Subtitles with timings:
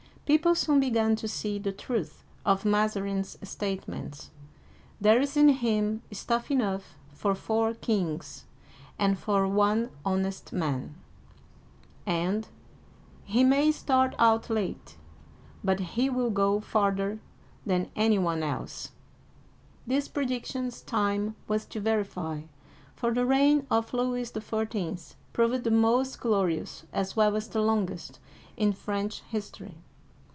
[0.31, 4.29] People soon began to see the truth of Mazarin's statements:"
[5.01, 8.45] There is in him stuff enough for four kings
[8.97, 10.95] and for one honest man!"
[12.21, 12.47] and,"
[13.25, 14.95] He may start out late,
[15.65, 17.19] but he will go farther
[17.65, 18.91] than any one else!
[19.85, 22.43] These predictions time was to verify,
[22.95, 25.15] for the reign of Louis XIV.
[25.33, 28.19] proved the mostglorious, as well as the longest,
[28.55, 29.75] in French history.